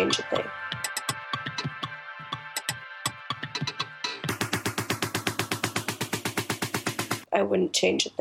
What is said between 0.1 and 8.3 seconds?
a thing. I wouldn't change a thing.